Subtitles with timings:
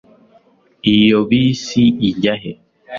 [0.95, 2.51] iyo bisi ijya he